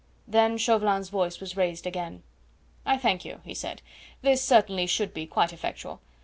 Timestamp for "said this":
3.53-4.43